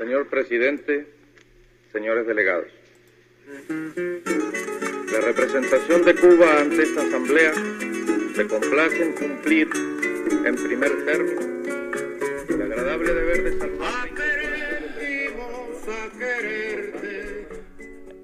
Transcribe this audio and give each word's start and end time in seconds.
Señor 0.00 0.28
presidente, 0.28 1.06
señores 1.92 2.26
delegados. 2.26 2.68
La 5.12 5.20
representación 5.20 6.06
de 6.06 6.14
Cuba 6.14 6.60
ante 6.62 6.84
esta 6.84 7.02
asamblea 7.02 7.52
se 8.34 8.48
complace 8.48 9.02
en 9.02 9.12
cumplir 9.12 9.68
en 10.46 10.56
primer 10.56 11.04
término 11.04 11.40
el 12.48 12.62
agradable 12.62 13.12
deber 13.12 13.44
de 13.44 13.58
salvar. 13.58 14.08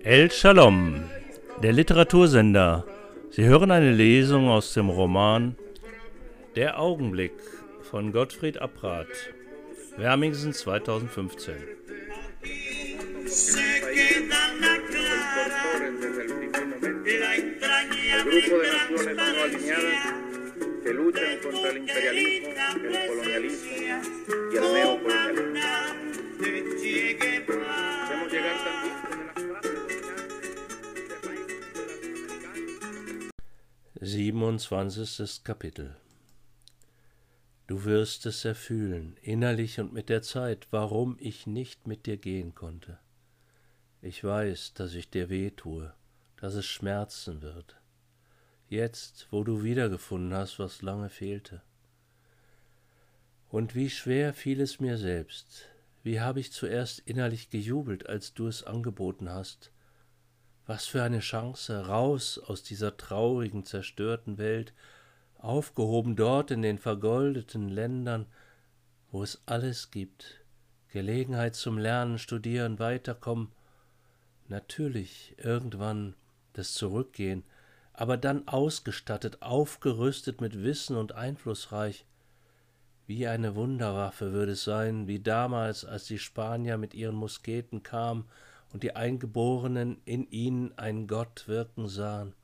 El 0.03 0.29
Shalom, 0.31 1.03
der 1.61 1.75
Literatursender. 1.75 2.85
Sie 3.29 3.45
hören 3.45 3.71
eine 3.71 3.93
Lesung 3.93 4.49
aus 4.49 4.73
dem 4.73 4.89
Roman 4.89 5.57
Der 6.55 6.81
Augenblick 6.81 7.35
von 7.83 8.13
Gottfried 8.13 8.63
Abrath, 8.63 9.35
Wermingsen 9.99 10.53
2015. 10.53 11.77
grupo 18.27 18.59
de 18.59 18.73
naciones 18.73 19.17
no 19.17 19.43
alineadas 19.43 20.15
que 20.83 20.93
luchan 20.93 21.39
contra 21.43 21.71
el 21.71 21.77
imperialismo, 21.79 22.49
el 22.49 23.07
colonialismo 23.09 23.71
y 24.53 24.57
el 24.57 24.73
neocolonialismo. 24.75 25.61
Hacemos 28.03 28.33
llegar 28.33 28.57
también 28.65 28.95
desde 29.09 29.25
las 29.25 29.35
clases 29.35 29.73
27. 34.01 35.43
Kapitel 35.43 36.06
Du 37.67 37.85
wirst 37.85 38.27
es 38.27 38.45
erfühlen, 38.45 39.17
innerlich 39.23 39.81
und 39.81 39.93
mit 39.93 40.09
der 40.09 40.23
Zeit, 40.23 40.69
warum 40.71 41.17
ich 41.19 41.47
nicht 41.47 41.87
mit 41.87 42.07
dir 42.07 42.17
gehen 42.17 42.55
konnte. 42.55 42.99
Ich 44.03 44.23
weiß, 44.23 44.75
dass 44.75 44.95
ich 44.95 45.11
dir 45.11 45.29
weh 45.29 45.51
tue, 45.51 45.93
dass 46.37 46.55
es 46.55 46.67
schmerzen 46.67 47.43
wird 47.43 47.77
jetzt, 48.69 49.29
wo 49.31 49.45
du 49.45 49.63
wiedergefunden 49.63 50.35
hast, 50.35 50.59
was 50.59 50.83
lange 50.83 51.09
fehlte. 51.09 51.63
Und 53.49 53.75
wie 53.75 53.91
schwer 53.91 54.35
fiel 54.35 54.61
es 54.61 54.81
mir 54.81 54.99
selbst, 54.99 55.69
wie 56.03 56.21
habe 56.21 56.41
ich 56.41 56.53
zuerst 56.53 57.01
innerlich 57.01 57.51
gejubelt, 57.51 58.09
als 58.09 58.35
du 58.35 58.47
es 58.47 58.65
angeboten 58.65 59.31
hast. 59.31 59.71
Was 60.67 60.87
für 60.87 61.03
eine 61.03 61.21
Chance, 61.21 61.87
raus 61.87 62.39
aus 62.39 62.65
dieser 62.65 62.97
traurigen, 62.97 63.65
zerstörten 63.65 64.37
Welt, 64.37 64.75
aufgehoben 65.39 66.17
dort 66.17 66.51
in 66.51 66.63
den 66.63 66.79
vergoldeten 66.79 67.69
Ländern, 67.69 68.27
wo 69.11 69.23
es 69.23 69.43
alles 69.47 69.91
gibt, 69.91 70.45
Gelegenheit 70.89 71.55
zum 71.55 71.79
Lernen, 71.79 72.19
Studieren, 72.19 72.79
Weiterkommen, 72.79 73.53
natürlich 74.49 75.35
irgendwann 75.39 76.15
das 76.53 76.75
Zurückgehen, 76.75 77.45
aber 77.93 78.17
dann 78.17 78.47
ausgestattet, 78.49 79.43
aufgerüstet 79.43 80.41
mit 80.41 80.63
Wissen 80.63 80.97
und 80.97 81.13
einflussreich. 81.13 82.07
Wie 83.07 83.27
eine 83.27 83.55
Wunderwaffe 83.55 84.33
würde 84.33 84.53
es 84.53 84.65
sein, 84.65 85.07
wie 85.07 85.21
damals, 85.21 85.85
als 85.85 86.07
die 86.07 86.19
Spanier 86.19 86.77
mit 86.77 86.93
ihren 86.93 87.15
Musketen 87.15 87.83
kamen 87.83 88.25
und 88.73 88.83
die 88.83 88.97
Eingeborenen 88.97 90.01
in 90.05 90.29
ihnen 90.31 90.77
einen 90.77 91.07
Gott 91.07 91.47
wirken 91.47 91.89
sahen. 91.89 92.35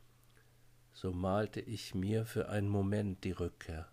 So 0.93 1.13
malte 1.13 1.61
ich 1.61 1.95
mir 1.95 2.27
für 2.27 2.49
einen 2.49 2.69
Moment 2.69 3.25
die 3.25 3.33
Rückkehr. 3.33 3.89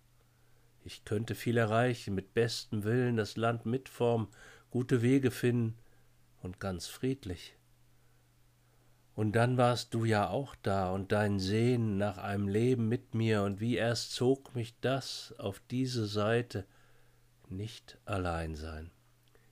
Ich 0.84 1.06
könnte 1.06 1.36
viel 1.36 1.58
erreichen, 1.58 2.16
mit 2.16 2.34
bestem 2.34 2.84
Willen 2.84 3.18
das 3.18 3.38
Land 3.38 3.66
mitformen, 3.66 4.28
gute 4.70 5.02
Wege 5.02 5.32
finden 5.32 5.78
und 6.42 6.60
ganz 6.60 6.88
friedlich. 6.88 7.56
Und 9.16 9.34
dann 9.34 9.58
warst 9.58 9.94
du 9.94 10.06
ja 10.06 10.30
auch 10.30 10.56
da 10.64 10.92
und 10.92 11.12
dein 11.12 11.40
Sehnen 11.40 11.98
nach 11.98 12.18
einem 12.18 12.48
Leben 12.48 12.88
mit 12.88 13.14
mir, 13.14 13.44
und 13.44 13.60
wie 13.60 13.76
erst 13.76 14.14
zog 14.14 14.56
mich 14.56 14.80
das 14.80 15.36
auf 15.38 15.62
diese 15.70 16.06
Seite, 16.06 16.66
nicht 17.50 17.98
allein 18.06 18.56
sein. 18.56 18.92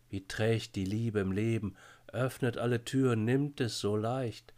Wie 0.10 0.26
trägt 0.26 0.76
die 0.76 0.86
Liebe 0.86 1.20
im 1.20 1.34
Leben, 1.34 1.76
öffnet 2.08 2.58
alle 2.58 2.86
Türen, 2.86 3.26
nimmt 3.26 3.60
es 3.60 3.80
so 3.80 3.98
leicht, 3.98 4.54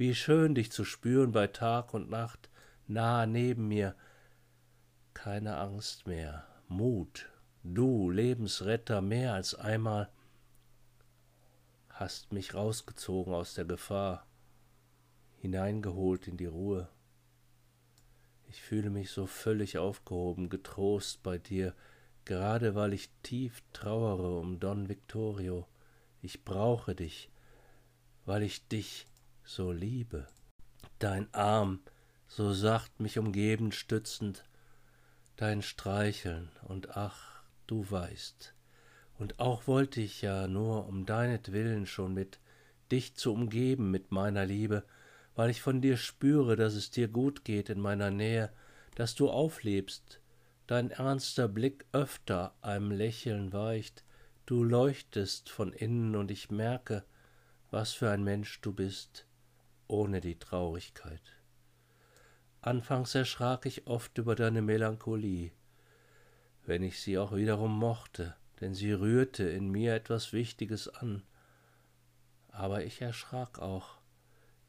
wie 0.00 0.14
schön 0.14 0.54
dich 0.54 0.72
zu 0.72 0.86
spüren 0.86 1.30
bei 1.30 1.46
Tag 1.46 1.92
und 1.92 2.08
Nacht, 2.08 2.48
nahe 2.86 3.26
neben 3.26 3.68
mir. 3.68 3.94
Keine 5.12 5.58
Angst 5.58 6.06
mehr, 6.06 6.46
Mut, 6.68 7.28
du 7.64 8.08
Lebensretter 8.08 9.02
mehr 9.02 9.34
als 9.34 9.54
einmal, 9.54 10.10
hast 11.90 12.32
mich 12.32 12.54
rausgezogen 12.54 13.34
aus 13.34 13.52
der 13.52 13.66
Gefahr 13.66 14.26
hineingeholt 15.36 16.28
in 16.28 16.38
die 16.38 16.46
Ruhe. 16.46 16.88
Ich 18.48 18.62
fühle 18.62 18.88
mich 18.88 19.10
so 19.10 19.26
völlig 19.26 19.76
aufgehoben, 19.76 20.48
getrost 20.48 21.22
bei 21.22 21.36
dir, 21.36 21.74
gerade 22.24 22.74
weil 22.74 22.94
ich 22.94 23.10
tief 23.22 23.62
trauere 23.74 24.38
um 24.38 24.60
Don 24.60 24.88
Vittorio. 24.88 25.68
Ich 26.22 26.42
brauche 26.42 26.94
dich, 26.94 27.28
weil 28.24 28.42
ich 28.42 28.66
dich 28.68 29.06
so 29.50 29.72
liebe. 29.72 30.28
Dein 31.00 31.26
Arm, 31.34 31.80
so 32.28 32.52
sacht 32.52 33.00
mich 33.00 33.18
umgebend 33.18 33.74
stützend, 33.74 34.44
dein 35.34 35.60
Streicheln, 35.60 36.52
und 36.68 36.96
ach, 36.96 37.42
du 37.66 37.90
weißt, 37.90 38.54
und 39.18 39.40
auch 39.40 39.66
wollte 39.66 40.00
ich 40.00 40.22
ja 40.22 40.46
nur 40.46 40.86
um 40.86 41.04
deinetwillen 41.04 41.86
schon 41.86 42.14
mit 42.14 42.38
dich 42.92 43.16
zu 43.16 43.32
umgeben 43.32 43.90
mit 43.90 44.12
meiner 44.12 44.46
Liebe, 44.46 44.84
weil 45.34 45.50
ich 45.50 45.62
von 45.62 45.80
dir 45.80 45.96
spüre, 45.96 46.54
dass 46.54 46.74
es 46.74 46.92
dir 46.92 47.08
gut 47.08 47.44
geht 47.44 47.70
in 47.70 47.80
meiner 47.80 48.12
Nähe, 48.12 48.52
dass 48.94 49.16
du 49.16 49.28
auflebst, 49.28 50.20
dein 50.68 50.92
ernster 50.92 51.48
Blick 51.48 51.86
öfter 51.90 52.54
einem 52.62 52.92
Lächeln 52.92 53.52
weicht, 53.52 54.04
du 54.46 54.62
leuchtest 54.62 55.50
von 55.50 55.72
innen 55.72 56.14
und 56.14 56.30
ich 56.30 56.52
merke, 56.52 57.02
was 57.72 57.92
für 57.92 58.10
ein 58.12 58.22
Mensch 58.22 58.60
du 58.60 58.72
bist, 58.72 59.26
ohne 59.90 60.20
die 60.20 60.38
Traurigkeit. 60.38 61.22
Anfangs 62.62 63.14
erschrak 63.14 63.66
ich 63.66 63.86
oft 63.86 64.16
über 64.18 64.34
deine 64.34 64.62
Melancholie, 64.62 65.50
wenn 66.64 66.82
ich 66.82 67.00
sie 67.00 67.18
auch 67.18 67.34
wiederum 67.34 67.76
mochte, 67.78 68.36
denn 68.60 68.74
sie 68.74 68.92
rührte 68.92 69.44
in 69.44 69.68
mir 69.68 69.94
etwas 69.94 70.32
Wichtiges 70.32 70.88
an. 70.88 71.22
Aber 72.50 72.84
ich 72.84 73.00
erschrak 73.00 73.58
auch, 73.58 73.98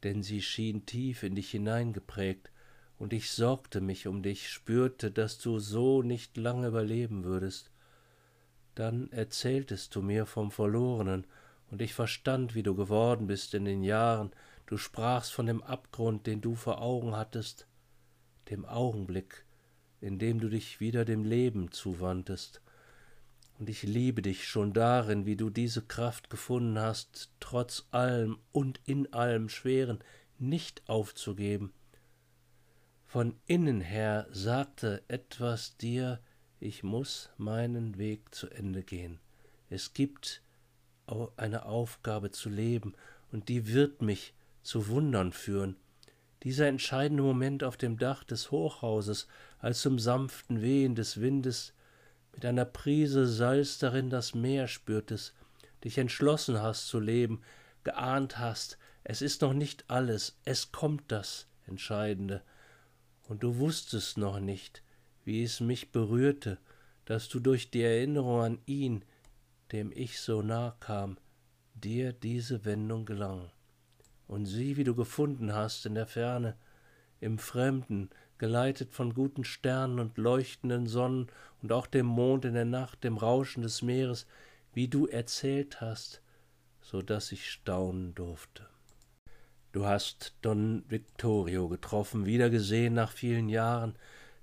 denn 0.02 0.22
sie 0.22 0.42
schien 0.42 0.86
tief 0.86 1.22
in 1.22 1.34
dich 1.34 1.50
hineingeprägt, 1.50 2.50
und 2.98 3.12
ich 3.12 3.32
sorgte 3.32 3.80
mich 3.80 4.06
um 4.06 4.22
dich, 4.22 4.48
spürte, 4.48 5.10
dass 5.10 5.38
du 5.38 5.58
so 5.58 6.02
nicht 6.02 6.36
lange 6.36 6.68
überleben 6.68 7.24
würdest. 7.24 7.70
Dann 8.76 9.10
erzähltest 9.10 9.94
du 9.94 10.02
mir 10.02 10.24
vom 10.24 10.50
Verlorenen, 10.50 11.26
und 11.70 11.82
ich 11.82 11.94
verstand, 11.94 12.54
wie 12.54 12.62
du 12.62 12.74
geworden 12.74 13.26
bist 13.26 13.54
in 13.54 13.64
den 13.64 13.82
Jahren, 13.82 14.32
du 14.72 14.78
sprachst 14.78 15.34
von 15.34 15.44
dem 15.44 15.62
Abgrund, 15.62 16.26
den 16.26 16.40
du 16.40 16.54
vor 16.54 16.80
Augen 16.80 17.14
hattest, 17.14 17.66
dem 18.48 18.64
Augenblick, 18.64 19.44
in 20.00 20.18
dem 20.18 20.40
du 20.40 20.48
dich 20.48 20.80
wieder 20.80 21.04
dem 21.04 21.24
Leben 21.24 21.70
zuwandtest, 21.72 22.62
und 23.58 23.68
ich 23.68 23.82
liebe 23.82 24.22
dich 24.22 24.48
schon 24.48 24.72
darin, 24.72 25.26
wie 25.26 25.36
du 25.36 25.50
diese 25.50 25.82
Kraft 25.82 26.30
gefunden 26.30 26.78
hast, 26.78 27.30
trotz 27.38 27.86
allem 27.90 28.38
und 28.50 28.80
in 28.86 29.12
allem 29.12 29.50
Schweren 29.50 29.98
nicht 30.38 30.82
aufzugeben. 30.88 31.74
Von 33.04 33.36
innen 33.44 33.82
her 33.82 34.26
sagte 34.30 35.02
etwas 35.06 35.76
dir, 35.76 36.18
ich 36.60 36.82
muss 36.82 37.28
meinen 37.36 37.98
Weg 37.98 38.34
zu 38.34 38.48
Ende 38.48 38.82
gehen. 38.82 39.20
Es 39.68 39.92
gibt 39.92 40.42
eine 41.36 41.66
Aufgabe 41.66 42.30
zu 42.30 42.48
leben, 42.48 42.94
und 43.30 43.50
die 43.50 43.68
wird 43.68 44.00
mich 44.00 44.32
zu 44.62 44.88
Wundern 44.88 45.32
führen. 45.32 45.76
Dieser 46.42 46.66
entscheidende 46.66 47.22
Moment 47.22 47.62
auf 47.62 47.76
dem 47.76 47.98
Dach 47.98 48.24
des 48.24 48.50
Hochhauses, 48.50 49.28
als 49.58 49.80
zum 49.80 49.98
sanften 49.98 50.60
Wehen 50.60 50.94
des 50.94 51.20
Windes 51.20 51.74
mit 52.32 52.44
einer 52.44 52.64
Prise 52.64 53.26
Salz 53.26 53.78
darin 53.78 54.10
das 54.10 54.34
Meer 54.34 54.66
spürtest, 54.66 55.34
dich 55.84 55.98
entschlossen 55.98 56.60
hast 56.60 56.88
zu 56.88 56.98
leben, 56.98 57.42
geahnt 57.84 58.38
hast, 58.38 58.78
es 59.04 59.22
ist 59.22 59.42
noch 59.42 59.52
nicht 59.52 59.84
alles, 59.88 60.38
es 60.44 60.72
kommt 60.72 61.04
das 61.08 61.46
Entscheidende, 61.66 62.42
und 63.28 63.42
du 63.42 63.56
wusstest 63.58 64.18
noch 64.18 64.40
nicht, 64.40 64.82
wie 65.24 65.42
es 65.42 65.60
mich 65.60 65.92
berührte, 65.92 66.58
dass 67.04 67.28
du 67.28 67.40
durch 67.40 67.70
die 67.70 67.82
Erinnerung 67.82 68.40
an 68.40 68.58
ihn, 68.66 69.04
dem 69.72 69.92
ich 69.92 70.20
so 70.20 70.42
nah 70.42 70.76
kam, 70.80 71.18
dir 71.74 72.12
diese 72.12 72.64
Wendung 72.64 73.04
gelang. 73.04 73.50
Und 74.26 74.46
sieh, 74.46 74.76
wie 74.76 74.84
du 74.84 74.94
gefunden 74.94 75.52
hast 75.52 75.86
in 75.86 75.94
der 75.94 76.06
Ferne, 76.06 76.56
im 77.20 77.38
Fremden, 77.38 78.10
geleitet 78.38 78.92
von 78.92 79.14
guten 79.14 79.44
Sternen 79.44 80.00
und 80.00 80.18
leuchtenden 80.18 80.86
Sonnen 80.86 81.28
und 81.62 81.72
auch 81.72 81.86
dem 81.86 82.06
Mond 82.06 82.44
in 82.44 82.54
der 82.54 82.64
Nacht, 82.64 83.04
dem 83.04 83.16
Rauschen 83.16 83.62
des 83.62 83.82
Meeres, 83.82 84.26
wie 84.72 84.88
du 84.88 85.06
erzählt 85.06 85.80
hast, 85.80 86.22
so 86.80 87.02
dass 87.02 87.30
ich 87.30 87.50
staunen 87.50 88.14
durfte. 88.14 88.66
Du 89.70 89.86
hast 89.86 90.34
Don 90.42 90.84
Vittorio 90.88 91.68
getroffen, 91.68 92.26
wiedergesehen 92.26 92.94
nach 92.94 93.12
vielen 93.12 93.48
Jahren. 93.48 93.94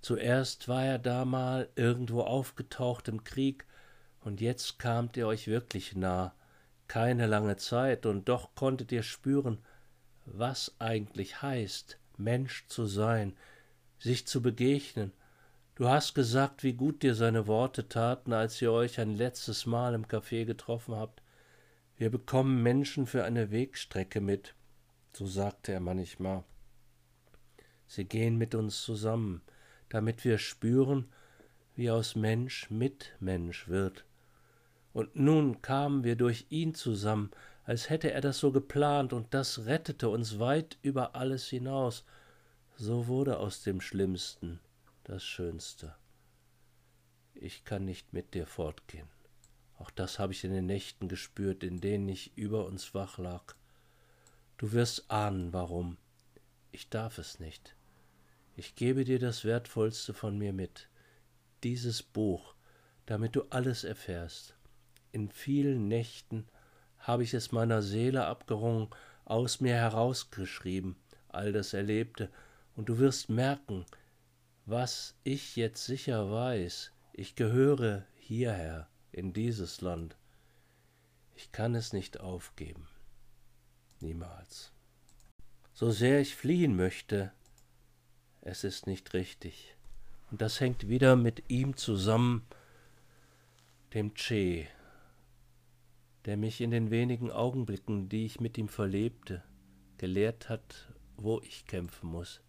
Zuerst 0.01 0.67
war 0.67 0.85
er 0.85 0.97
da 0.97 1.25
mal 1.25 1.69
irgendwo 1.75 2.21
aufgetaucht 2.21 3.07
im 3.07 3.23
Krieg, 3.23 3.65
und 4.21 4.41
jetzt 4.41 4.79
kamt 4.79 5.17
ihr 5.17 5.27
euch 5.27 5.47
wirklich 5.47 5.95
nah. 5.95 6.33
Keine 6.87 7.27
lange 7.27 7.57
Zeit, 7.57 8.05
und 8.05 8.27
doch 8.27 8.55
konntet 8.55 8.91
ihr 8.91 9.03
spüren, 9.03 9.59
was 10.33 10.75
eigentlich 10.79 11.41
heißt, 11.41 11.97
Mensch 12.17 12.65
zu 12.67 12.85
sein, 12.85 13.35
sich 13.99 14.27
zu 14.27 14.41
begegnen. 14.41 15.11
Du 15.75 15.87
hast 15.87 16.13
gesagt, 16.13 16.63
wie 16.63 16.73
gut 16.73 17.03
dir 17.03 17.15
seine 17.15 17.47
Worte 17.47 17.87
taten, 17.87 18.33
als 18.33 18.61
ihr 18.61 18.71
euch 18.71 18.99
ein 18.99 19.15
letztes 19.15 19.65
Mal 19.65 19.93
im 19.93 20.05
Café 20.05 20.45
getroffen 20.45 20.95
habt. 20.95 21.21
Wir 21.95 22.09
bekommen 22.09 22.63
Menschen 22.63 23.05
für 23.05 23.23
eine 23.23 23.51
Wegstrecke 23.51 24.21
mit, 24.21 24.55
so 25.13 25.25
sagte 25.25 25.71
er 25.71 25.79
manchmal. 25.79 26.43
Sie 27.87 28.05
gehen 28.05 28.37
mit 28.37 28.55
uns 28.55 28.83
zusammen, 28.83 29.41
damit 29.89 30.23
wir 30.23 30.37
spüren, 30.37 31.09
wie 31.75 31.89
aus 31.89 32.15
Mensch 32.15 32.69
Mitmensch 32.69 33.67
wird. 33.67 34.05
Und 34.93 35.15
nun 35.15 35.61
kamen 35.61 36.03
wir 36.03 36.15
durch 36.15 36.45
ihn 36.49 36.73
zusammen, 36.73 37.31
als 37.69 37.91
hätte 37.91 38.11
er 38.11 38.21
das 38.21 38.39
so 38.39 38.51
geplant, 38.51 39.13
und 39.13 39.31
das 39.31 39.67
rettete 39.67 40.09
uns 40.09 40.39
weit 40.39 40.79
über 40.81 41.13
alles 41.13 41.47
hinaus. 41.49 42.03
So 42.77 43.05
wurde 43.05 43.37
aus 43.37 43.61
dem 43.61 43.79
Schlimmsten 43.79 44.59
das 45.03 45.23
Schönste. 45.23 45.93
Ich 47.35 47.65
kann 47.65 47.85
nicht 47.85 48.11
mit 48.11 48.33
dir 48.33 48.47
fortgehen. 48.47 49.07
Auch 49.77 49.91
das 49.91 50.17
habe 50.17 50.33
ich 50.33 50.43
in 50.43 50.51
den 50.51 50.65
Nächten 50.65 51.07
gespürt, 51.09 51.63
in 51.63 51.79
denen 51.79 52.09
ich 52.09 52.35
über 52.35 52.65
uns 52.65 52.95
wach 52.95 53.19
lag. 53.19 53.53
Du 54.57 54.71
wirst 54.71 55.11
ahnen, 55.11 55.53
warum. 55.53 55.97
Ich 56.71 56.89
darf 56.89 57.19
es 57.19 57.39
nicht. 57.39 57.75
Ich 58.55 58.73
gebe 58.73 59.03
dir 59.03 59.19
das 59.19 59.45
Wertvollste 59.45 60.15
von 60.15 60.39
mir 60.39 60.53
mit, 60.53 60.89
dieses 61.61 62.01
Buch, 62.01 62.55
damit 63.05 63.35
du 63.35 63.43
alles 63.51 63.83
erfährst. 63.83 64.55
In 65.11 65.29
vielen 65.29 65.87
Nächten 65.87 66.47
habe 66.99 67.23
ich 67.23 67.33
es 67.33 67.51
meiner 67.51 67.81
Seele 67.81 68.25
abgerungen, 68.25 68.89
aus 69.25 69.59
mir 69.61 69.75
herausgeschrieben, 69.75 70.95
all 71.29 71.51
das 71.51 71.73
Erlebte, 71.73 72.29
und 72.75 72.89
du 72.89 72.97
wirst 72.97 73.29
merken, 73.29 73.85
was 74.65 75.15
ich 75.23 75.55
jetzt 75.55 75.85
sicher 75.85 76.31
weiß, 76.31 76.91
ich 77.13 77.35
gehöre 77.35 78.05
hierher, 78.15 78.87
in 79.11 79.33
dieses 79.33 79.81
Land. 79.81 80.15
Ich 81.35 81.51
kann 81.51 81.75
es 81.75 81.93
nicht 81.93 82.19
aufgeben. 82.19 82.87
Niemals. 83.99 84.71
So 85.73 85.91
sehr 85.91 86.21
ich 86.21 86.35
fliehen 86.35 86.75
möchte, 86.75 87.31
es 88.41 88.63
ist 88.63 88.87
nicht 88.87 89.13
richtig. 89.13 89.75
Und 90.31 90.41
das 90.41 90.59
hängt 90.59 90.87
wieder 90.87 91.15
mit 91.15 91.43
ihm 91.49 91.75
zusammen, 91.75 92.45
dem 93.93 94.13
Che, 94.13 94.67
der 96.29 96.37
mich 96.37 96.61
in 96.61 96.69
den 96.69 96.91
wenigen 96.91 97.31
Augenblicken, 97.31 98.07
die 98.07 98.23
ich 98.23 98.39
mit 98.39 98.55
ihm 98.59 98.67
verlebte, 98.67 99.41
gelehrt 99.97 100.47
hat, 100.47 100.93
wo 101.17 101.41
ich 101.41 101.65
kämpfen 101.65 102.11
muss. 102.11 102.39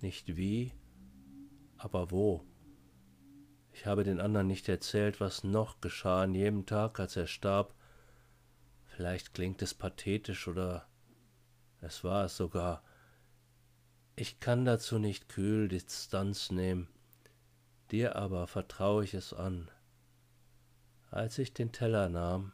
Nicht 0.00 0.36
wie, 0.36 0.70
aber 1.76 2.12
wo. 2.12 2.44
Ich 3.72 3.86
habe 3.86 4.04
den 4.04 4.20
anderen 4.20 4.46
nicht 4.46 4.68
erzählt, 4.68 5.18
was 5.18 5.42
noch 5.42 5.80
geschah 5.80 6.22
an 6.22 6.36
jedem 6.36 6.66
Tag, 6.66 7.00
als 7.00 7.16
er 7.16 7.26
starb. 7.26 7.74
Vielleicht 8.84 9.34
klingt 9.34 9.60
es 9.60 9.74
pathetisch 9.74 10.46
oder 10.46 10.86
es 11.80 12.04
war 12.04 12.26
es 12.26 12.36
sogar. 12.36 12.84
Ich 14.14 14.38
kann 14.38 14.64
dazu 14.64 15.00
nicht 15.00 15.28
kühl 15.28 15.66
Distanz 15.66 16.52
nehmen, 16.52 16.86
dir 17.90 18.14
aber 18.14 18.46
vertraue 18.46 19.02
ich 19.02 19.14
es 19.14 19.32
an. 19.32 19.68
Als 21.10 21.38
ich 21.38 21.52
den 21.52 21.72
Teller 21.72 22.08
nahm, 22.08 22.52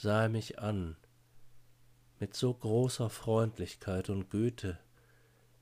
sah 0.00 0.22
er 0.22 0.28
mich 0.30 0.58
an, 0.58 0.96
mit 2.20 2.34
so 2.34 2.54
großer 2.54 3.10
Freundlichkeit 3.10 4.08
und 4.08 4.30
Güte, 4.30 4.78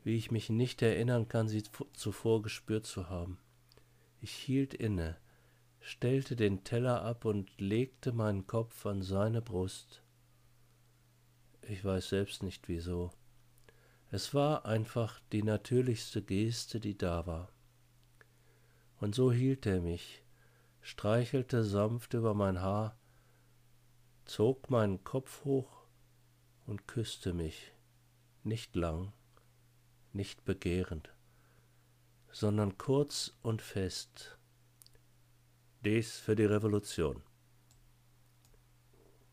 wie 0.04 0.16
ich 0.16 0.30
mich 0.30 0.48
nicht 0.48 0.80
erinnern 0.80 1.26
kann, 1.26 1.48
sie 1.48 1.64
zuvor 1.92 2.42
gespürt 2.42 2.86
zu 2.86 3.08
haben. 3.10 3.38
Ich 4.20 4.30
hielt 4.30 4.74
inne, 4.74 5.16
stellte 5.80 6.36
den 6.36 6.62
Teller 6.62 7.02
ab 7.02 7.24
und 7.24 7.50
legte 7.60 8.12
meinen 8.12 8.46
Kopf 8.46 8.86
an 8.86 9.02
seine 9.02 9.42
Brust. 9.42 10.04
Ich 11.62 11.84
weiß 11.84 12.10
selbst 12.10 12.44
nicht 12.44 12.68
wieso. 12.68 13.10
Es 14.12 14.34
war 14.34 14.66
einfach 14.66 15.18
die 15.32 15.42
natürlichste 15.42 16.22
Geste, 16.22 16.78
die 16.78 16.96
da 16.96 17.26
war. 17.26 17.50
Und 19.00 19.16
so 19.16 19.32
hielt 19.32 19.66
er 19.66 19.80
mich, 19.80 20.22
streichelte 20.80 21.64
sanft 21.64 22.14
über 22.14 22.34
mein 22.34 22.60
Haar, 22.60 22.96
zog 24.28 24.68
meinen 24.68 25.02
Kopf 25.04 25.44
hoch 25.44 25.86
und 26.66 26.86
küsste 26.86 27.32
mich, 27.32 27.72
nicht 28.44 28.76
lang, 28.76 29.12
nicht 30.12 30.44
begehrend, 30.44 31.14
sondern 32.30 32.76
kurz 32.76 33.32
und 33.42 33.62
fest. 33.62 34.38
Dies 35.82 36.18
für 36.18 36.36
die 36.36 36.44
Revolution. 36.44 37.22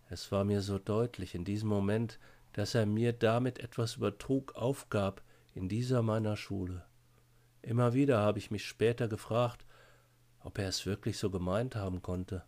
Es 0.10 0.32
war 0.32 0.46
mir 0.46 0.62
so 0.62 0.80
deutlich 0.80 1.36
in 1.36 1.44
diesem 1.44 1.68
Moment, 1.68 2.18
dass 2.54 2.74
er 2.74 2.86
mir 2.86 3.12
damit 3.12 3.60
etwas 3.60 3.98
über 3.98 4.18
Trug 4.18 4.56
aufgab 4.56 5.24
in 5.54 5.68
dieser 5.68 6.04
meiner 6.04 6.38
Schule. 6.38 6.86
Immer 7.62 7.94
wieder 7.94 8.20
habe 8.20 8.40
ich 8.40 8.50
mich 8.50 8.66
später 8.66 9.10
gefragt, 9.10 9.66
ob 10.40 10.58
er 10.58 10.70
es 10.70 10.86
wirklich 10.86 11.18
so 11.18 11.30
gemeint 11.30 11.76
haben 11.76 12.02
konnte. 12.02 12.46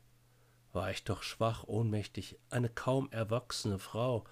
War 0.77 0.91
ich 0.91 1.03
doch 1.03 1.23
schwach, 1.23 1.63
ohnmächtig, 1.63 2.37
eine 2.51 2.69
kaum 2.69 3.09
erwachsene 3.09 3.79
Frau. 3.79 4.25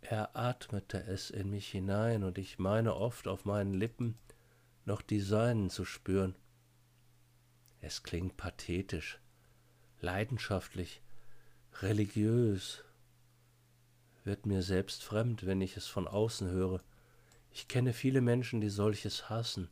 Er 0.00 0.36
atmete 0.36 1.02
es 1.02 1.28
in 1.30 1.50
mich 1.50 1.66
hinein, 1.66 2.22
und 2.22 2.38
ich 2.38 2.60
meine 2.60 2.94
oft 2.94 3.26
auf 3.26 3.44
meinen 3.44 3.74
Lippen 3.74 4.16
noch 4.84 5.02
die 5.02 5.18
seinen 5.18 5.70
zu 5.70 5.84
spüren. 5.84 6.36
Es 7.80 8.04
klingt 8.04 8.36
pathetisch, 8.36 9.18
leidenschaftlich, 10.00 11.02
religiös, 11.82 12.84
wird 14.22 14.46
mir 14.46 14.62
selbst 14.62 15.02
fremd, 15.02 15.46
wenn 15.46 15.60
ich 15.60 15.76
es 15.76 15.88
von 15.88 16.06
außen 16.06 16.48
höre. 16.48 16.80
Ich 17.50 17.66
kenne 17.66 17.92
viele 17.92 18.20
Menschen, 18.20 18.60
die 18.60 18.70
solches 18.70 19.28
hassen. 19.30 19.68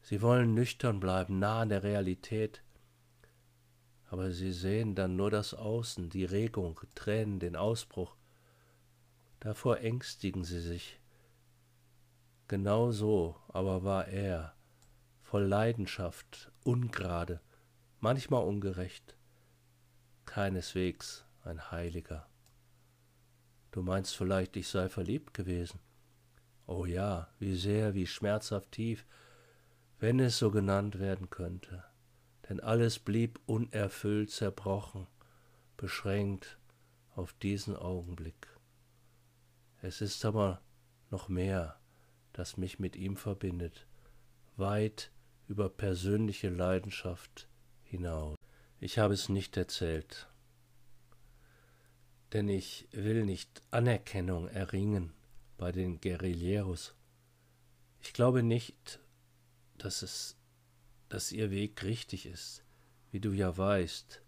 Sie 0.00 0.22
wollen 0.22 0.54
nüchtern 0.54 0.98
bleiben, 0.98 1.38
nah 1.38 1.60
an 1.60 1.68
der 1.68 1.82
Realität. 1.82 2.62
Aber 4.10 4.30
sie 4.30 4.52
sehen 4.52 4.94
dann 4.94 5.16
nur 5.16 5.30
das 5.30 5.54
Außen, 5.54 6.08
die 6.10 6.24
Regung, 6.24 6.80
Tränen, 6.94 7.40
den 7.40 7.56
Ausbruch. 7.56 8.16
Davor 9.40 9.78
ängstigen 9.78 10.44
sie 10.44 10.60
sich. 10.60 11.00
Genau 12.48 12.90
so 12.90 13.36
aber 13.48 13.84
war 13.84 14.08
er, 14.08 14.54
voll 15.20 15.44
Leidenschaft, 15.44 16.50
ungerade, 16.64 17.40
manchmal 18.00 18.44
ungerecht, 18.44 19.16
keineswegs 20.24 21.26
ein 21.44 21.70
Heiliger. 21.70 22.26
Du 23.70 23.82
meinst 23.82 24.16
vielleicht, 24.16 24.56
ich 24.56 24.68
sei 24.68 24.88
verliebt 24.88 25.34
gewesen. 25.34 25.80
Oh 26.66 26.86
ja, 26.86 27.28
wie 27.38 27.54
sehr, 27.54 27.94
wie 27.94 28.06
schmerzhaft 28.06 28.72
tief, 28.72 29.04
wenn 29.98 30.18
es 30.20 30.38
so 30.38 30.50
genannt 30.50 30.98
werden 30.98 31.28
könnte. 31.28 31.84
Denn 32.48 32.60
alles 32.60 32.98
blieb 32.98 33.40
unerfüllt, 33.46 34.30
zerbrochen, 34.30 35.06
beschränkt 35.76 36.58
auf 37.14 37.32
diesen 37.34 37.76
Augenblick. 37.76 38.48
Es 39.82 40.00
ist 40.00 40.24
aber 40.24 40.60
noch 41.10 41.28
mehr, 41.28 41.78
das 42.32 42.56
mich 42.56 42.78
mit 42.78 42.96
ihm 42.96 43.16
verbindet, 43.16 43.86
weit 44.56 45.10
über 45.46 45.68
persönliche 45.68 46.48
Leidenschaft 46.48 47.48
hinaus. 47.84 48.36
Ich 48.80 48.98
habe 48.98 49.14
es 49.14 49.28
nicht 49.28 49.56
erzählt, 49.56 50.28
denn 52.32 52.48
ich 52.48 52.88
will 52.92 53.24
nicht 53.24 53.62
Anerkennung 53.70 54.48
erringen 54.48 55.12
bei 55.56 55.72
den 55.72 56.00
Guerilleros. 56.00 56.94
Ich 58.00 58.12
glaube 58.12 58.42
nicht, 58.42 59.00
dass 59.78 60.02
es, 60.02 60.36
dass 61.08 61.32
ihr 61.32 61.50
Weg 61.50 61.82
richtig 61.82 62.26
ist, 62.26 62.64
wie 63.10 63.20
du 63.20 63.32
ja 63.32 63.56
weißt. 63.56 64.22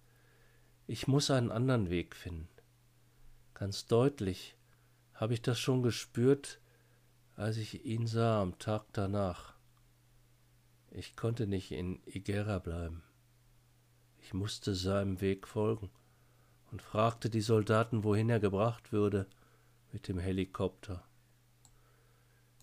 Ich 0.86 1.06
muss 1.06 1.30
einen 1.30 1.50
anderen 1.50 1.90
Weg 1.90 2.16
finden. 2.16 2.48
Ganz 3.54 3.86
deutlich 3.86 4.56
habe 5.14 5.34
ich 5.34 5.42
das 5.42 5.60
schon 5.60 5.82
gespürt, 5.82 6.60
als 7.36 7.56
ich 7.56 7.84
ihn 7.84 8.06
sah 8.06 8.42
am 8.42 8.58
Tag 8.58 8.86
danach. 8.92 9.54
Ich 10.90 11.14
konnte 11.14 11.46
nicht 11.46 11.70
in 11.70 12.00
Igera 12.06 12.58
bleiben. 12.58 13.02
Ich 14.18 14.34
musste 14.34 14.74
seinem 14.74 15.20
Weg 15.20 15.46
folgen 15.46 15.90
und 16.70 16.82
fragte 16.82 17.30
die 17.30 17.40
Soldaten, 17.40 18.04
wohin 18.04 18.30
er 18.30 18.40
gebracht 18.40 18.92
würde 18.92 19.26
mit 19.92 20.08
dem 20.08 20.18
Helikopter. 20.18 21.04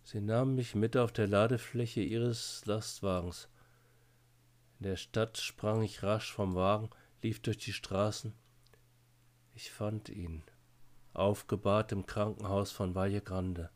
Sie 0.03 0.21
nahmen 0.21 0.55
mich 0.55 0.75
mit 0.75 0.95
auf 0.95 1.11
der 1.11 1.27
Ladefläche 1.27 2.01
ihres 2.01 2.65
Lastwagens. 2.65 3.49
In 4.79 4.83
der 4.83 4.95
Stadt 4.95 5.37
sprang 5.37 5.81
ich 5.81 6.03
rasch 6.03 6.31
vom 6.31 6.55
Wagen, 6.55 6.89
lief 7.21 7.41
durch 7.41 7.57
die 7.57 7.73
Straßen. 7.73 8.33
Ich 9.55 9.71
fand 9.71 10.09
ihn, 10.09 10.43
aufgebahrt 11.13 11.91
im 11.91 12.05
Krankenhaus 12.05 12.71
von 12.71 12.93
Valle 12.93 13.21
Grande. 13.21 13.71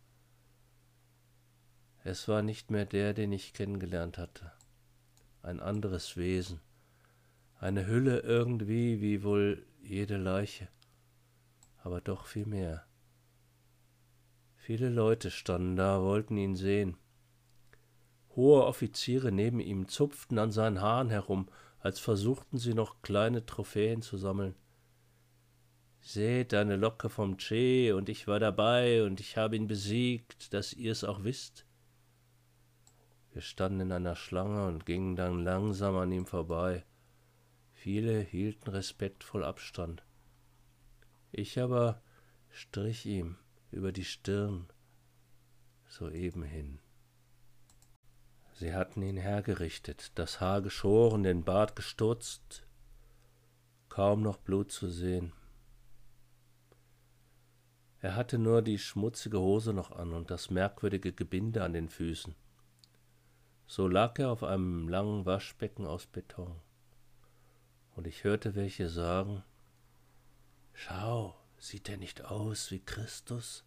Es 2.03 2.27
war 2.27 2.43
nicht 2.43 2.69
mehr 2.69 2.85
der, 2.85 3.13
den 3.13 3.31
ich 3.31 3.53
kennengelernt 3.53 4.17
hatte. 4.17 4.51
Ein 5.41 5.59
anderes 5.59 6.17
Wesen. 6.17 6.61
Eine 7.59 7.87
Hülle 7.87 8.19
irgendwie 8.19 9.01
wie 9.01 9.23
wohl 9.23 9.65
jede 9.81 10.17
Leiche. 10.17 10.67
Aber 11.83 12.01
doch 12.01 12.27
viel 12.27 12.45
mehr. 12.45 12.85
Viele 14.55 14.89
Leute 14.89 15.31
standen 15.31 15.75
da, 15.75 16.01
wollten 16.01 16.37
ihn 16.37 16.55
sehen. 16.55 16.97
Hohe 18.41 18.65
Offiziere 18.65 19.31
neben 19.31 19.59
ihm 19.59 19.87
zupften 19.87 20.39
an 20.39 20.51
seinen 20.51 20.81
Haaren 20.81 21.11
herum, 21.11 21.47
als 21.79 21.99
versuchten 21.99 22.57
sie 22.57 22.73
noch 22.73 23.03
kleine 23.03 23.45
Trophäen 23.45 24.01
zu 24.01 24.17
sammeln. 24.17 24.55
Seht 25.99 26.55
eine 26.55 26.75
Locke 26.75 27.09
vom 27.09 27.37
Che, 27.37 27.93
und 27.93 28.09
ich 28.09 28.25
war 28.25 28.39
dabei, 28.39 29.03
und 29.03 29.19
ich 29.19 29.37
habe 29.37 29.55
ihn 29.57 29.67
besiegt, 29.67 30.55
dass 30.55 30.73
ihr 30.73 30.91
es 30.91 31.03
auch 31.03 31.23
wisst. 31.23 31.67
Wir 33.31 33.43
standen 33.43 33.81
in 33.81 33.91
einer 33.91 34.15
Schlange 34.15 34.65
und 34.65 34.87
gingen 34.87 35.15
dann 35.15 35.43
langsam 35.43 35.95
an 35.97 36.11
ihm 36.11 36.25
vorbei. 36.25 36.83
Viele 37.73 38.21
hielten 38.21 38.71
respektvoll 38.71 39.43
Abstand. 39.43 40.03
Ich 41.31 41.59
aber 41.59 42.01
strich 42.49 43.05
ihm 43.05 43.37
über 43.69 43.91
die 43.91 44.03
Stirn 44.03 44.65
soeben 45.87 46.41
hin. 46.41 46.79
Sie 48.61 48.75
hatten 48.75 49.01
ihn 49.01 49.17
hergerichtet, 49.17 50.11
das 50.13 50.39
Haar 50.39 50.61
geschoren, 50.61 51.23
den 51.23 51.43
Bart 51.43 51.75
gestutzt, 51.75 52.63
kaum 53.89 54.21
noch 54.21 54.37
Blut 54.37 54.71
zu 54.71 54.87
sehen. 54.87 55.33
Er 58.01 58.15
hatte 58.15 58.37
nur 58.37 58.61
die 58.61 58.77
schmutzige 58.77 59.39
Hose 59.39 59.73
noch 59.73 59.89
an 59.89 60.13
und 60.13 60.29
das 60.29 60.51
merkwürdige 60.51 61.11
Gebinde 61.11 61.63
an 61.63 61.73
den 61.73 61.89
Füßen. 61.89 62.35
So 63.65 63.87
lag 63.87 64.19
er 64.19 64.29
auf 64.29 64.43
einem 64.43 64.87
langen 64.87 65.25
Waschbecken 65.25 65.87
aus 65.87 66.05
Beton. 66.05 66.61
Und 67.95 68.05
ich 68.05 68.23
hörte 68.23 68.53
welche 68.53 68.89
sagen, 68.89 69.43
Schau, 70.73 71.35
sieht 71.57 71.89
er 71.89 71.97
nicht 71.97 72.25
aus 72.25 72.69
wie 72.69 72.85
Christus? 72.85 73.65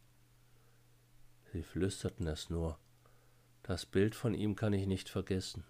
Sie 1.52 1.64
flüsterten 1.64 2.28
es 2.28 2.48
nur. 2.48 2.78
Das 3.64 3.86
Bild 3.86 4.14
von 4.14 4.34
ihm 4.34 4.56
kann 4.56 4.74
ich 4.74 4.86
nicht 4.86 5.08
vergessen. 5.08 5.64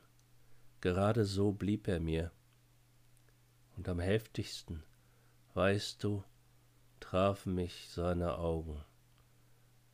Gerade 0.80 1.24
so 1.24 1.52
blieb 1.52 1.86
er 1.86 2.00
mir. 2.00 2.32
Und 3.76 3.88
am 3.88 4.00
heftigsten, 4.00 4.82
weißt 5.54 6.02
du, 6.02 6.24
trafen 6.98 7.54
mich 7.54 7.88
seine 7.90 8.38
Augen, 8.38 8.82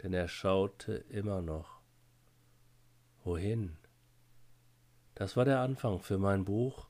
denn 0.03 0.15
er 0.15 0.29
schaute 0.29 0.95
immer 1.11 1.43
noch. 1.43 1.83
Wohin? 3.23 3.77
Das 5.15 5.37
war 5.37 5.45
der 5.45 5.61
Anfang 5.61 6.01
für 6.01 6.17
mein 6.17 6.47
Buch, 6.47 6.89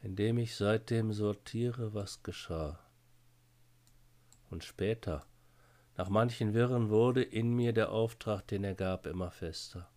in 0.00 0.16
dem 0.16 0.38
ich 0.38 0.56
seitdem 0.56 1.12
sortiere, 1.12 1.92
was 1.92 2.22
geschah. 2.22 2.78
Und 4.48 4.64
später, 4.64 5.26
nach 5.98 6.08
manchen 6.08 6.54
Wirren, 6.54 6.88
wurde 6.88 7.22
in 7.22 7.54
mir 7.54 7.74
der 7.74 7.92
Auftrag, 7.92 8.46
den 8.46 8.64
er 8.64 8.74
gab, 8.74 9.04
immer 9.04 9.30
fester. 9.30 9.90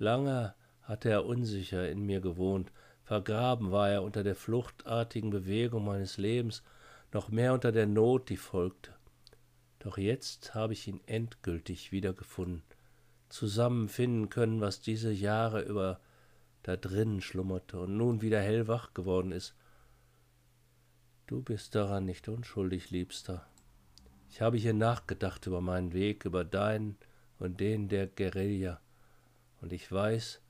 Lange 0.00 0.54
hatte 0.80 1.10
er 1.10 1.26
unsicher 1.26 1.86
in 1.90 2.06
mir 2.06 2.22
gewohnt, 2.22 2.72
vergraben 3.04 3.70
war 3.70 3.90
er 3.90 4.02
unter 4.02 4.24
der 4.24 4.34
fluchtartigen 4.34 5.28
Bewegung 5.28 5.84
meines 5.84 6.16
Lebens, 6.16 6.62
noch 7.12 7.28
mehr 7.28 7.52
unter 7.52 7.70
der 7.70 7.86
Not, 7.86 8.30
die 8.30 8.38
folgte. 8.38 8.94
Doch 9.78 9.98
jetzt 9.98 10.54
habe 10.54 10.72
ich 10.72 10.88
ihn 10.88 11.02
endgültig 11.04 11.92
wiedergefunden, 11.92 12.62
zusammenfinden 13.28 14.30
können, 14.30 14.62
was 14.62 14.80
diese 14.80 15.12
Jahre 15.12 15.60
über 15.60 16.00
da 16.62 16.78
drinnen 16.78 17.20
schlummerte 17.20 17.78
und 17.78 17.98
nun 17.98 18.22
wieder 18.22 18.40
hellwach 18.40 18.94
geworden 18.94 19.32
ist. 19.32 19.54
Du 21.26 21.42
bist 21.42 21.74
daran 21.74 22.06
nicht 22.06 22.26
unschuldig, 22.26 22.90
Liebster. 22.90 23.46
Ich 24.30 24.40
habe 24.40 24.56
hier 24.56 24.72
nachgedacht 24.72 25.46
über 25.46 25.60
meinen 25.60 25.92
Weg, 25.92 26.24
über 26.24 26.42
deinen 26.42 26.96
und 27.38 27.60
den 27.60 27.88
der 27.88 28.06
Guerilla, 28.06 28.80
und 29.60 29.72
ich 29.72 29.90
weiß, 29.90 30.40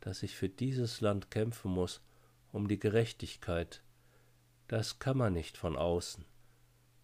dass 0.00 0.22
ich 0.22 0.36
für 0.36 0.48
dieses 0.48 1.00
Land 1.00 1.30
kämpfen 1.30 1.70
muss, 1.70 2.02
um 2.52 2.68
die 2.68 2.78
Gerechtigkeit. 2.78 3.82
Das 4.68 4.98
kann 4.98 5.16
man 5.16 5.32
nicht 5.32 5.56
von 5.56 5.76
außen. 5.76 6.24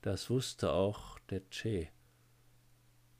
Das 0.02 0.30
wusste 0.30 0.72
auch 0.72 1.18
der 1.30 1.42
Che. 1.50 1.90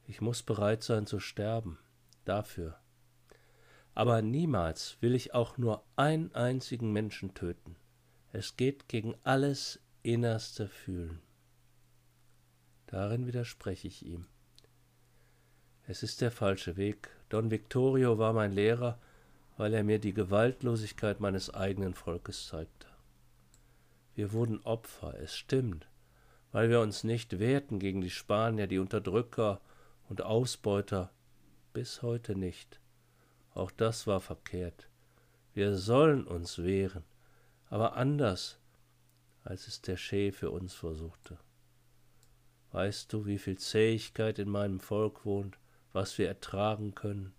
Ich 0.07 0.21
muss 0.21 0.43
bereit 0.43 0.83
sein 0.83 1.07
zu 1.07 1.21
sterben, 1.21 1.79
dafür 2.25 2.81
aber 3.95 4.23
niemals 4.23 4.97
will 5.01 5.15
ich 5.15 5.35
auch 5.35 5.59
nur 5.59 5.85
einen 5.97 6.35
einzigen 6.35 6.93
Menschen 6.93 7.35
töten. 7.35 7.77
Es 8.33 8.57
geht 8.57 8.89
gegen 8.89 9.15
alles 9.25 9.81
innerste 10.03 10.69
Fühlen. 10.69 11.21
Darin 12.87 13.27
widerspreche 13.27 13.89
ich 13.89 14.05
ihm. 14.05 14.27
Es 15.91 16.05
ist 16.05 16.21
der 16.21 16.31
falsche 16.31 16.77
Weg. 16.77 17.11
Don 17.31 17.51
Victorio 17.51 18.17
war 18.17 18.33
mein 18.33 18.53
Lehrer, 18.53 18.97
weil 19.57 19.75
er 19.75 19.83
mir 19.83 19.99
die 19.99 20.15
Gewaltlosigkeit 20.15 21.19
meines 21.19 21.53
eigenen 21.53 21.95
Volkes 21.95 22.47
zeigte. 22.47 22.87
Wir 24.15 24.33
wurden 24.33 24.63
Opfer, 24.63 25.19
es 25.19 25.35
stimmt, 25.35 25.89
weil 26.53 26.71
wir 26.71 26.79
uns 26.81 27.03
nicht 27.03 27.41
wehrten 27.41 27.81
gegen 27.81 28.03
die 28.03 28.11
Spanier, 28.11 28.69
die 28.69 28.79
Unterdrücker 28.79 29.61
und 30.09 30.23
Ausbeuter, 30.23 31.11
bis 31.73 32.03
heute 32.03 32.37
nicht. 32.37 32.79
Auch 33.53 33.73
das 33.73 34.07
war 34.07 34.21
verkehrt. 34.21 34.89
Wir 35.55 35.77
sollen 35.77 36.25
uns 36.25 36.63
wehren, 36.63 37.03
aber 37.69 37.97
anders, 37.97 38.61
als 39.43 39.67
es 39.67 39.83
der 39.83 39.97
Che 39.97 40.31
für 40.31 40.53
uns 40.53 40.73
versuchte. 40.73 41.37
Weißt 42.71 43.13
du, 43.13 43.27
wie 43.27 43.39
viel 43.39 43.59
Zähigkeit 43.59 44.39
in 44.39 44.49
meinem 44.49 44.79
Volk 44.79 45.25
wohnt, 45.25 45.59
was 45.93 46.19
wir 46.19 46.29
ertragen 46.29 46.95
können? 46.95 47.33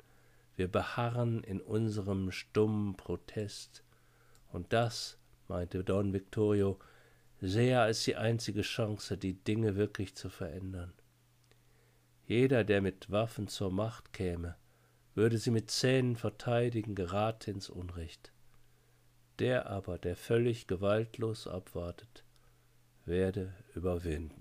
Wir 0.55 0.67
beharren 0.67 1.43
in 1.43 1.61
unserem 1.61 2.31
stummen 2.31 2.95
Protest. 2.97 3.83
Und 4.51 4.73
das, 4.73 5.17
meinte 5.47 5.83
Don 5.83 6.13
Victorio, 6.13 6.79
sehr 7.39 7.81
als 7.81 8.03
die 8.03 8.15
einzige 8.15 8.61
Chance, 8.61 9.17
die 9.17 9.33
Dinge 9.33 9.75
wirklich 9.75 10.15
zu 10.15 10.29
verändern. 10.29 10.93
Jeder, 12.25 12.63
der 12.63 12.81
mit 12.81 13.11
Waffen 13.11 13.47
zur 13.47 13.71
Macht 13.71 14.13
käme, 14.13 14.55
würde 15.15 15.37
sie 15.37 15.51
mit 15.51 15.69
Zähnen 15.69 16.15
verteidigen, 16.15 16.95
gerate 16.95 17.51
ins 17.51 17.69
Unrecht. 17.69 18.31
Der 19.39 19.69
aber, 19.69 19.97
der 19.97 20.15
völlig 20.15 20.67
gewaltlos 20.67 21.47
abwartet, 21.47 22.23
werde 23.05 23.53
überwinden. 23.75 24.40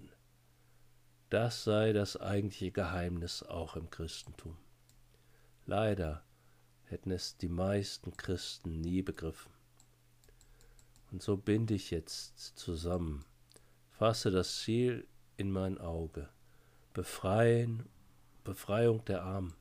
Das 1.30 1.62
sei 1.62 1.92
das 1.92 2.16
eigentliche 2.16 2.72
Geheimnis 2.72 3.44
auch 3.44 3.76
im 3.76 3.88
Christentum. 3.88 4.56
Leider 5.64 6.24
hätten 6.86 7.12
es 7.12 7.36
die 7.36 7.48
meisten 7.48 8.16
Christen 8.16 8.80
nie 8.80 9.02
begriffen. 9.02 9.52
Und 11.12 11.22
so 11.22 11.36
binde 11.36 11.74
ich 11.74 11.92
jetzt 11.92 12.58
zusammen, 12.58 13.24
fasse 13.92 14.32
das 14.32 14.58
Ziel 14.58 15.06
in 15.36 15.52
mein 15.52 15.78
Auge, 15.78 16.28
befreien, 16.94 17.88
Befreiung 18.42 19.04
der 19.04 19.22
Armen, 19.22 19.54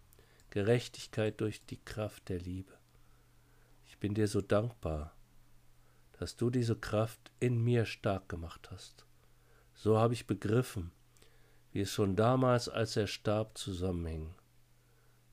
Gerechtigkeit 0.50 1.40
durch 1.40 1.64
die 1.68 1.78
Kraft 1.78 2.30
der 2.30 2.40
Liebe. 2.40 2.74
Ich 3.86 4.00
bin 4.00 4.16
dir 4.16 4.28
so 4.28 4.42
dankbar, 4.42 5.16
dass 6.14 6.36
du 6.36 6.50
diese 6.50 6.76
Kraft 6.76 7.32
in 7.40 7.64
mir 7.64 7.86
stark 7.86 8.28
gemacht 8.28 8.72
hast. 8.72 9.06
So 9.76 10.00
habe 10.00 10.16
ich 10.16 10.26
begriffen, 10.26 10.92
wie 11.72 11.82
es 11.82 11.92
schon 11.92 12.16
damals, 12.16 12.68
als 12.68 12.96
er 12.96 13.08
starb, 13.08 13.58
zusammenhing. 13.58 14.34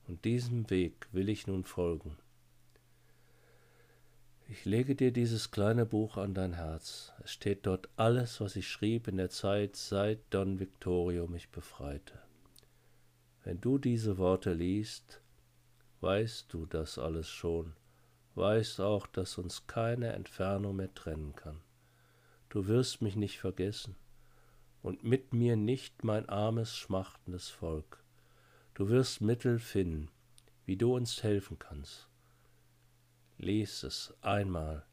Und 0.07 0.25
diesem 0.25 0.69
Weg 0.71 1.09
will 1.13 1.29
ich 1.29 1.47
nun 1.47 1.65
folgen. 1.65 2.17
Ich 4.49 4.65
lege 4.65 4.95
dir 4.95 5.13
dieses 5.13 5.51
kleine 5.51 5.87
Buch 5.87 6.17
an 6.17 6.33
dein 6.33 6.53
Herz. 6.53 7.13
Es 7.25 7.33
steht 7.33 7.67
dort 7.67 7.89
alles, 7.97 8.41
was 8.41 8.55
ich 8.55 8.69
schrieb 8.69 9.09
in 9.09 9.17
der 9.17 9.31
Zeit, 9.31 9.75
seit 9.75 10.21
Don 10.31 10.61
Victorio 10.61 11.27
mich 11.27 11.49
befreite. 11.51 12.21
Wenn 13.43 13.61
du 13.61 13.79
diese 13.79 14.19
Worte 14.19 14.53
liest, 14.53 15.21
weißt 16.01 16.53
du 16.53 16.67
das 16.67 16.99
alles 16.99 17.29
schon, 17.29 17.73
weißt 18.37 18.81
auch, 18.81 19.09
dass 19.09 19.39
uns 19.39 19.67
keine 19.67 20.13
Entfernung 20.13 20.77
mehr 20.77 20.95
trennen 20.95 21.35
kann. 21.35 21.61
du 22.49 22.69
wirst 22.69 23.03
mich 23.03 23.17
nicht 23.17 23.41
vergessen 23.41 23.97
und 24.87 25.03
mit 25.03 25.33
mir 25.33 25.57
nicht 25.57 26.05
mein 26.05 26.29
armes, 26.29 26.77
schmachtendes 26.77 27.49
Volk. 27.49 28.05
Du 28.73 28.89
wirst 28.89 29.21
Mittel 29.21 29.59
finden, 29.59 30.13
wie 30.65 30.77
du 30.77 30.95
uns 30.95 31.25
helfen 31.25 31.59
kannst. 31.59 32.09
Lies 33.37 33.83
es 33.83 34.15
einmal, 34.21 34.87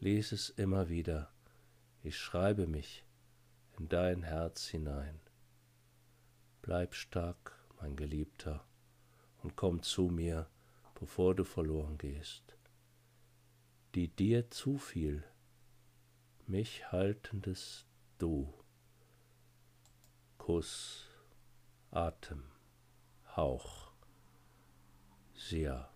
lies 0.00 0.32
es 0.32 0.50
immer 0.50 0.88
wieder. 0.88 1.30
Ich 2.02 2.18
schreibe 2.18 2.66
mich 2.66 3.04
in 3.78 3.88
dein 3.88 4.24
Herz 4.24 4.66
hinein. 4.66 5.20
Bleib 6.60 6.96
stark, 6.96 7.64
mein 7.80 7.94
Geliebter, 7.94 8.66
und 9.44 9.54
komm 9.54 9.84
zu 9.84 10.08
mir, 10.08 10.48
bevor 10.98 11.36
du 11.36 11.44
verloren 11.44 11.96
gehst. 11.96 12.56
Die 13.94 14.08
dir 14.08 14.50
zufiel, 14.50 15.22
mich 16.48 16.90
haltendes 16.90 17.86
Du. 18.18 18.57
Kuss, 20.48 21.04
Atem, 21.90 22.42
Hauch, 23.36 23.92
Sia. 25.36 25.90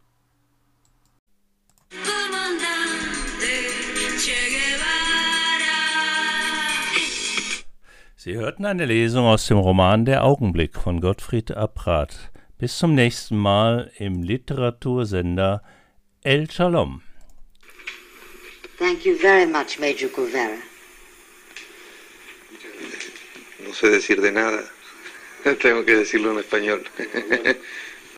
Sie 8.14 8.34
hörten 8.34 8.66
eine 8.66 8.84
Lesung 8.84 9.24
aus 9.24 9.46
dem 9.46 9.56
Roman 9.56 10.04
Der 10.04 10.22
Augenblick 10.22 10.76
von 10.76 11.00
Gottfried 11.00 11.52
Apprat. 11.52 12.30
Bis 12.58 12.76
zum 12.76 12.94
nächsten 12.94 13.38
Mal 13.38 13.90
im 13.96 14.22
Literatursender 14.22 15.62
El 16.20 16.50
Shalom. 16.50 17.00
Thank 18.78 19.06
you 19.06 19.14
very 19.14 19.46
much, 19.46 19.78
Major 19.80 20.10
Covera. 20.10 20.71
No 23.64 23.74
sé 23.74 23.90
decir 23.90 24.20
de 24.20 24.32
nada. 24.32 24.64
Tengo 25.60 25.84
que 25.84 25.96
decirlo 25.96 26.32
en 26.32 26.38
español. 26.38 26.82